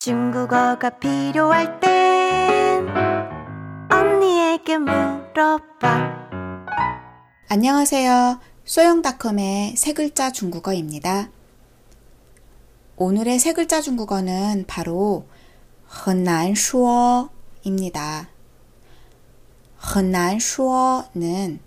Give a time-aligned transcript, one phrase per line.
[0.00, 2.88] 중국어가 필요할 땐
[3.90, 6.18] 언니에게 물어봐.
[7.48, 8.38] 안녕하세요.
[8.64, 11.30] 소영닷컴의 세 글자 중국어입니다.
[12.94, 15.26] 오늘의 세 글자 중국어는 바로
[15.88, 17.30] 很难说
[17.64, 18.28] 입니다.
[19.78, 21.58] 很难说는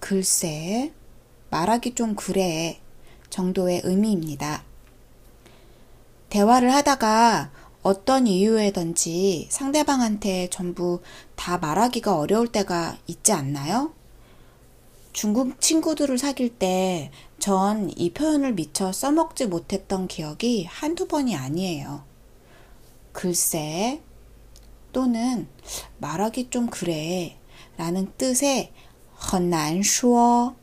[0.00, 0.92] 글쎄,
[1.50, 2.80] 말하기 좀 그래
[3.30, 4.64] 정도의 의미입니다.
[6.28, 7.50] 대화를 하다가
[7.88, 11.00] 어떤 이유에든지 상대방한테 전부
[11.36, 13.94] 다 말하기가 어려울 때가 있지 않나요?
[15.14, 22.04] 중국 친구들을 사귈 때 전 이 표현을 미처 써먹지 못했던 기억이 한두 번이 아니에요.
[23.12, 24.02] 글쎄
[24.92, 25.48] 또는
[25.98, 27.38] 말하기 좀 그래
[27.78, 28.72] 라는 뜻의
[29.32, 30.54] 헌난쇼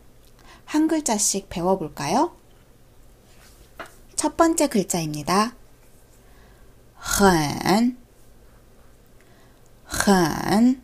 [0.66, 2.36] 한 글자씩 배워볼까요?
[4.16, 5.55] 첫 번째 글자입니다.
[7.05, 7.95] 한,
[9.86, 10.82] 한,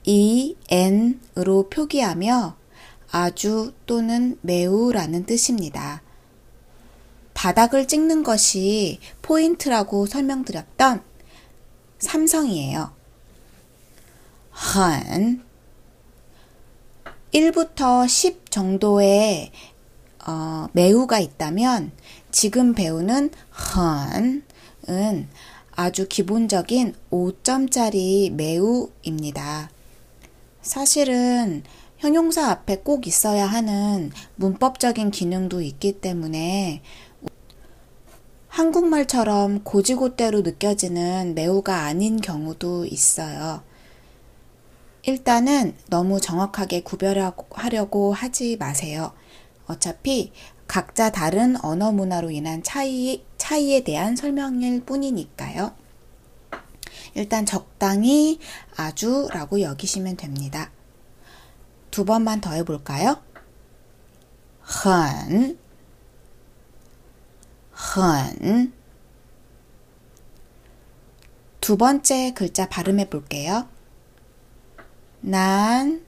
[0.00, 2.56] hen-으로 표기하며
[3.10, 6.02] 아주 또는 매우라는 뜻입니다.
[7.34, 11.02] 바닥을 찍는 것이 포인트라고 설명드렸던
[11.98, 12.94] 삼성이에요.
[14.50, 15.44] 한
[17.34, 19.50] 1부터 10 정도의
[20.26, 21.92] 어, 매우가 있다면
[22.32, 23.30] 지금 배우는
[23.76, 25.28] 헌은
[25.72, 29.70] 아주 기본적인 5점짜리 매우입니다.
[30.62, 31.62] 사실은
[31.98, 36.82] 형용사 앞에 꼭 있어야 하는 문법적인 기능도 있기 때문에
[38.48, 43.62] 한국말처럼 고지고대로 느껴지는 매우가 아닌 경우도 있어요.
[45.02, 49.12] 일단은 너무 정확하게 구별하려고 하지 마세요.
[49.66, 50.32] 어차피
[50.72, 55.76] 각자 다른 언어 문화로 인한 차이, 차이에 대한 설명일 뿐이니까요.
[57.12, 58.38] 일단 적당히
[58.74, 60.70] 아주라고 여기시면 됩니다.
[61.90, 63.22] 두 번만 더 해볼까요?
[64.62, 65.58] 很,很.두
[71.76, 73.68] 번째 글자 발음해 볼게요.
[75.20, 76.02] 난,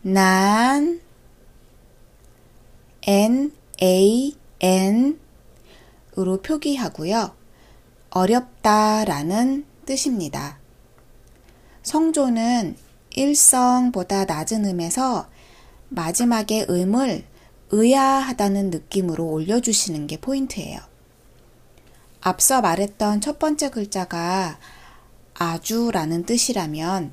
[0.00, 1.04] 난,
[3.08, 7.36] N, A, N으로 표기하고요.
[8.10, 10.58] 어렵다 라는 뜻입니다.
[11.84, 12.76] 성조는
[13.10, 15.28] 일성보다 낮은 음에서
[15.88, 17.24] 마지막에 음을
[17.70, 20.80] 의아하다는 느낌으로 올려주시는 게 포인트예요.
[22.20, 24.58] 앞서 말했던 첫 번째 글자가
[25.34, 27.12] 아주라는 뜻이라면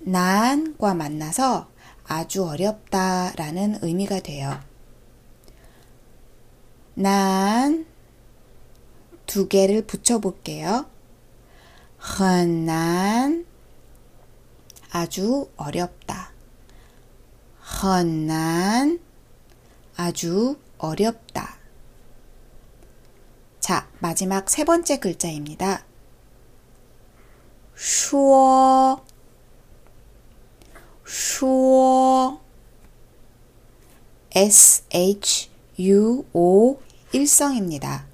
[0.00, 1.68] 난과 만나서
[2.04, 4.71] 아주 어렵다라는 의미가 돼요.
[6.94, 7.92] 난
[9.32, 10.90] 두 개를 붙여볼게요.
[12.18, 13.46] 헌난
[14.90, 16.32] 아주 어렵다.
[17.82, 19.00] 헌난
[19.96, 21.56] 아주 어렵다.
[23.58, 25.86] 자, 마지막 세 번째 글자입니다.
[27.74, 29.02] 슈어
[31.06, 32.38] 슈어
[34.34, 38.06] S H 유오일성입니다.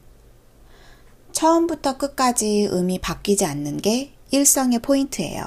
[1.32, 5.44] 처음부터 끝까지 음이 바뀌지 않는 게 일성의 포인트예요.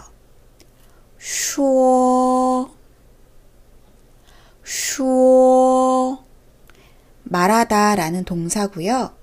[1.19, 2.69] 쇼,
[4.63, 6.17] 쇼,
[7.23, 9.15] 말하다 라는 동사고요.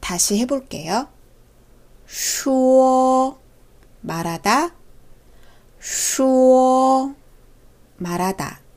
[0.00, 1.08] 다시 해볼게요.
[2.06, 3.36] 쇼,
[4.00, 4.74] 말하다,
[5.80, 7.14] 쇼,
[7.98, 8.67] 말하다.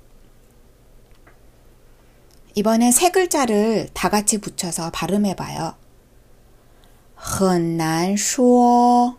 [2.55, 5.75] 이번엔 세 글자를 다 같이 붙여서 발음해 봐요.
[7.17, 9.17] 很难说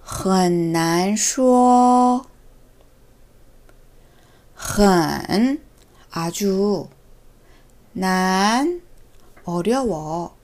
[0.00, 2.24] 很难说
[4.54, 5.60] 很
[6.10, 6.88] 아주
[7.92, 8.80] 난
[9.44, 10.34] 어려워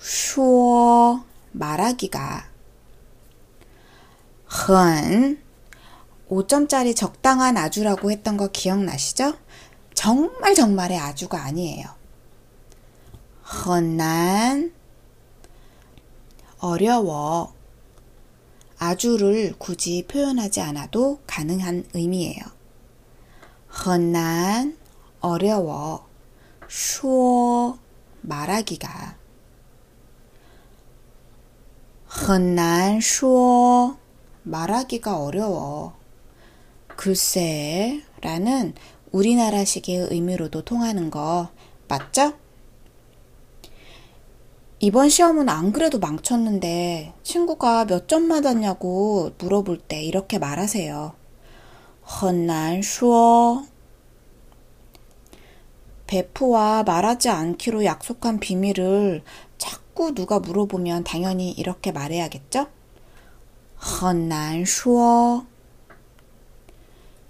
[0.00, 2.46] 说 말하기가
[4.46, 5.38] 很
[6.29, 9.33] 5점짜리 적당한 아주라고 했던 거 기억나시죠?
[9.93, 11.85] 정말 정말의 아주가 아니에요.
[13.65, 14.73] 헌난,
[16.59, 17.53] 어려워.
[18.77, 22.43] 아주를 굳이 표현하지 않아도 가능한 의미예요.
[23.85, 24.77] 헌난,
[25.19, 26.07] 어려워.
[26.67, 27.77] 쇼,
[28.21, 29.15] 말하기가.
[32.27, 33.95] 헌난, 쇼,
[34.43, 35.95] 말하기가 어려워.
[36.97, 38.73] 글쎄 라는
[39.11, 41.49] 우리나라식의 의미로도 통하는 거
[41.87, 42.33] 맞죠?
[44.79, 51.13] 이번 시험은 안 그래도 망쳤는데 친구가 몇 점 맞았냐고 물어볼 때 이렇게 말하세요.
[52.21, 53.63] 헌난 쇼.
[56.07, 59.23] 베프와 말하지 않기로 약속한 비밀을
[59.57, 62.67] 자꾸 누가 물어보면 당연히 이렇게 말해야겠죠?
[64.01, 65.45] 헌난 쇼.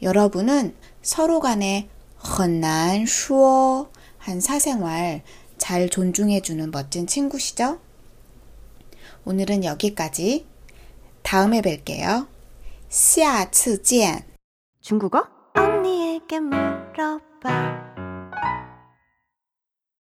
[0.01, 5.23] 여러분은 서로 간에 很难说 한 사생활
[5.59, 7.79] 잘 존중해주는 멋진 친구시죠?
[9.25, 10.47] 오늘은 여기까지.
[11.23, 12.27] 다음에 뵐게요.
[12.89, 14.25] 下次见.
[14.81, 15.25] 중국어?
[15.55, 17.86] 언니에게 물어봐.